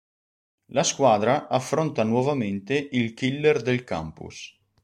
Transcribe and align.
La 0.71 0.81
squadra 0.81 1.47
affronta 1.47 2.01
nuovamente 2.03 2.89
il 2.93 3.13
killer 3.13 3.61
del 3.61 3.83
campus. 3.83 4.57